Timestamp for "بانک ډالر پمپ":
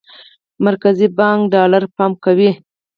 1.17-2.15